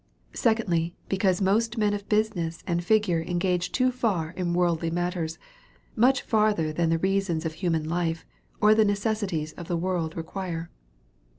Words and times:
Secondly, 0.33 0.95
Because 1.09 1.43
most 1.43 1.77
men 1.77 1.93
of 1.93 2.09
business 2.09 2.63
and 2.65 2.83
figure 2.83 3.21
engage 3.21 3.71
too 3.71 3.91
far 3.91 4.31
in 4.31 4.55
worldly 4.55 4.89
matters; 4.89 5.37
much 5.95 6.23
farther 6.23 6.73
than 6.73 6.89
tlie 6.89 7.03
reasons 7.03 7.45
of 7.45 7.57
hunian 7.57 7.85
life, 7.87 8.25
or 8.59 8.73
the 8.73 8.83
necessities 8.83 9.53
of 9.53 9.67
the 9.67 9.77
world 9.77 10.17
require. 10.17 10.71